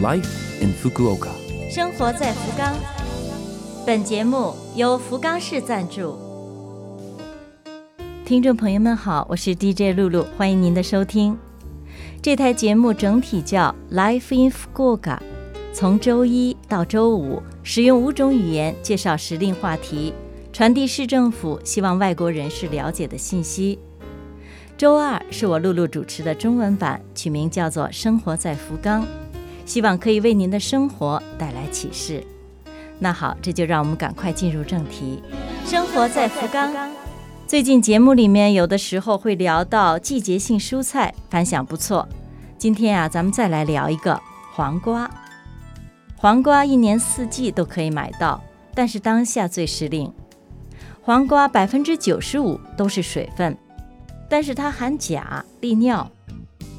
[0.00, 1.30] Life in Fukuoka。
[1.68, 2.72] 生活在福冈。
[3.84, 6.16] 本节目由福冈市赞助。
[8.24, 11.36] 听众朋友们好，我是 DJ 露露，欢迎您的收听。
[12.22, 15.18] 这台节目整体叫 Life in Fukuoka，
[15.72, 20.14] 从周一到周五，使用五种语言介绍时令话题，
[20.52, 23.80] 传递市政府希望外国人士了解的信息。
[24.76, 29.02] 周二是我露露主持的中文版，取名叫做《生活在福冈》，
[29.68, 32.24] 希望可以为您的生活带来启示。
[32.98, 35.22] 那好，这就让我们赶快进入正题。
[35.66, 36.72] 生活在福冈。
[37.46, 42.08] 最近节目里面有的时候会聊到季节性蔬菜，反响不错。
[42.56, 44.18] 今天啊，咱们再来聊一个
[44.54, 45.08] 黄瓜。
[46.16, 48.42] 黄瓜一年四季都可以买到，
[48.74, 50.10] 但是当下最时令。
[51.02, 53.54] 黄瓜百分之九十五都是水分，
[54.30, 56.10] 但是它含钾、利尿。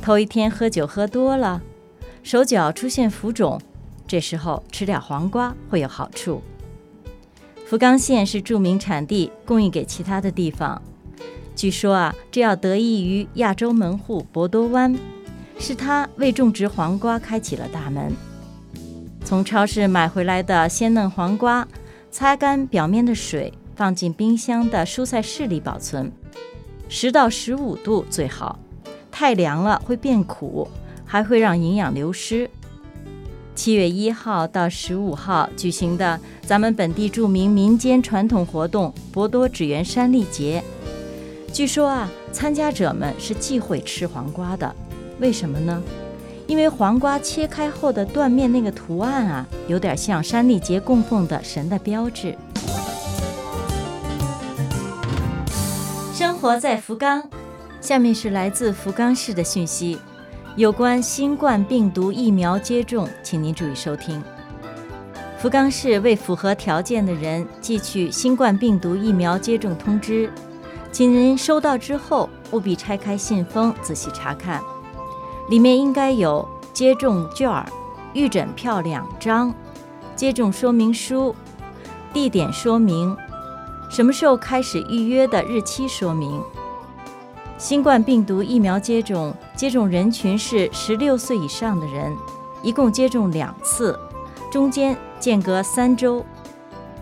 [0.00, 1.60] 头一天喝酒喝多了，
[2.26, 3.56] 手脚出现浮肿，
[4.04, 6.42] 这时候吃点黄瓜会有好处。
[7.64, 10.82] 福冈县是著名产地，供应给其他的地方。
[11.54, 14.92] 据说啊，这要得益于亚洲门户博多湾，
[15.60, 18.12] 是它为种植黄瓜开启了大门。
[19.24, 21.68] 从超市买回来的鲜嫩黄瓜，
[22.10, 26.10] 擦干表面的水，放进冰箱的蔬菜室里保存，
[26.88, 28.58] 十到十五度最好。
[29.12, 30.68] 太凉了会变苦，
[31.06, 32.50] 还会让营养流失。
[33.54, 40.62] 七月一号到十五号举行的咱们本地著名民间传统活动——博多纸园山丽节。
[41.50, 44.76] 据说啊，参加者们是忌讳吃黄瓜的，
[45.20, 45.82] 为什么呢？
[46.46, 52.36] 因为黄瓜切开后的断面那个图案啊，有点像山丽节供奉的神的标志。
[56.12, 57.28] 生活在福冈，
[57.80, 59.98] 下面是来自福冈市的讯息。
[60.56, 64.22] 有关新冠病毒疫苗接种，请您注意收听。
[65.36, 70.32] 福冈市为符合条件的人寄去新冠病毒疫苗接种通知，
[70.90, 74.62] 请您收到之后务必拆开信封仔细查看，
[75.50, 77.62] 里面应该有接种券、
[78.14, 79.54] 预诊票两张、
[80.14, 81.36] 接种说明书、
[82.14, 83.14] 地点说明、
[83.90, 86.42] 什么时候开始预约的日期说明。
[87.58, 92.14] 新冠病毒疫苗接种接种人群是十六岁以上的人，
[92.62, 93.98] 一共接种两次，
[94.52, 96.24] 中间间隔三周。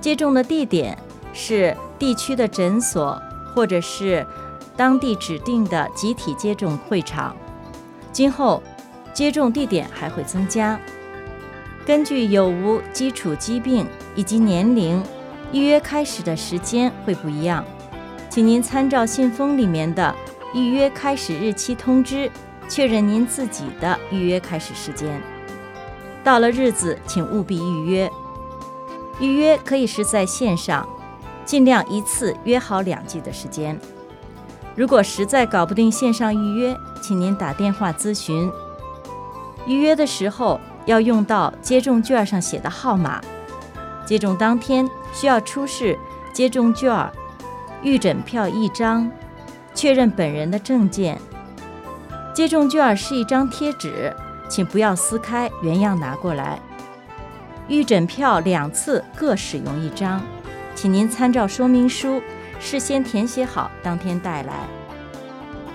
[0.00, 0.98] 接种的地点
[1.32, 3.20] 是地区的诊所
[3.54, 4.26] 或者是
[4.76, 7.36] 当地指定的集体接种会场。
[8.10, 8.60] 今后
[9.14, 10.80] 接种地点还会增加，
[11.86, 13.86] 根据有无基础疾病
[14.16, 15.00] 以及年龄，
[15.52, 17.64] 预约开始的时间会不一样，
[18.28, 20.12] 请您参照信封里面的。
[20.52, 22.30] 预约开始日期通知，
[22.68, 25.20] 确认您自己的预约开始时间。
[26.24, 28.10] 到了日子，请务必预约。
[29.20, 30.88] 预约可以是在线上，
[31.44, 33.78] 尽量一次约好两季的时间。
[34.74, 38.50] 如果实在搞不定线上预约，请您打电话咨询。
[39.66, 43.20] 预约的时候要用到接种券上写的号码。
[44.06, 45.96] 接种当天需要出示
[46.32, 47.10] 接种券、
[47.82, 49.10] 预诊票一张。
[49.74, 51.18] 确认本人的证件。
[52.34, 54.14] 接种券是一张贴纸，
[54.48, 56.58] 请不要撕开，原样拿过来。
[57.68, 60.20] 预诊票两次各使用一张，
[60.74, 62.22] 请您参照说明书
[62.58, 64.54] 事先填写好，当天带来。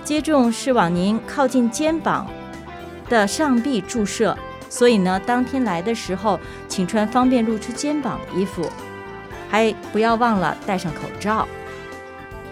[0.04, 2.26] 接种是往您靠近肩膀
[3.08, 4.36] 的上臂注射，
[4.68, 8.70] 所以呢，当天来的时候请穿方便露出肩膀的衣服，
[9.48, 11.46] 还不要忘了戴上口罩。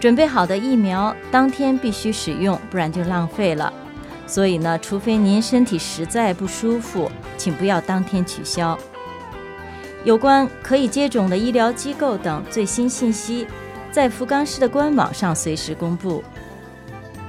[0.04, 3.72] 准备好的疫苗当天必须使用，不然就浪费了。
[4.26, 8.78] 所以呢，除非您身体实在不舒服，请不要当天取消。
[10.04, 13.46] 有关可以接种的医疗机构等最新信息，
[13.90, 16.22] 在福冈市的官网上随时公布。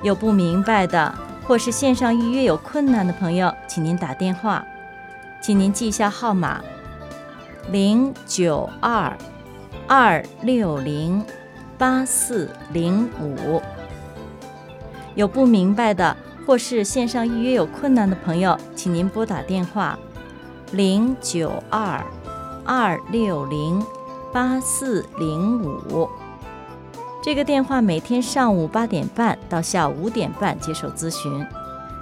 [0.03, 1.15] 有不明白的
[1.45, 4.61] 或是线上预约有困难的朋友，请您打电话，
[5.39, 6.61] 请您记下号码：
[7.71, 9.17] 零九二
[9.87, 11.23] 二六零。
[11.77, 13.61] 八四零五，
[15.13, 19.99] 有不明白的或是线上预约有困难的朋友，请您拨打电话
[20.71, 22.01] 零九二
[22.63, 23.83] 二六零
[24.31, 26.07] 八四零五。
[27.21, 31.45] 这个电话每天上午八点半到下午五点半接受咨询，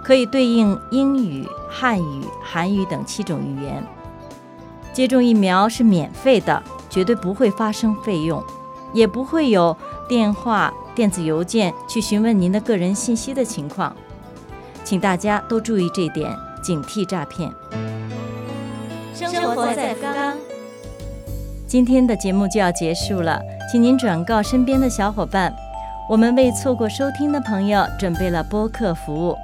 [0.03, 3.83] 可以对应英语、汉语、韩语等七种语言。
[4.91, 8.43] 接种疫苗是免费的，绝对不会发生费用。
[8.93, 9.75] 也不会有
[10.07, 13.95] 电话、电子邮件去询问您的个人信息的情况，
[14.83, 17.51] 请大家都注意这点，警惕诈骗。
[19.13, 20.35] 生活在福冈。
[21.67, 23.41] 今天的节目就要结束了，
[23.71, 25.51] 请您转告身边的小伙伴，
[26.07, 29.35] 我们为错过收听的朋友准备了播客服务，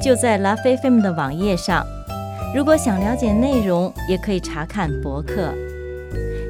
[0.00, 1.84] 就在 Love FM 的网页上。
[2.54, 5.52] 如果想了解内容，也可以查看博客。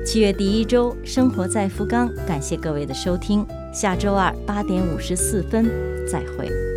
[0.04, 5.64] 七月第一周，生活在福冈，感谢各位的收听，下周二八点五十四分
[6.06, 6.73] 再会。